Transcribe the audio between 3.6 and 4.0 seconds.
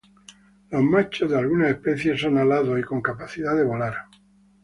volar.